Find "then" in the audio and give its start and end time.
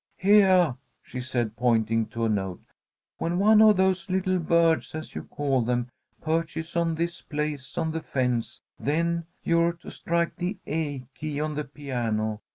8.79-9.25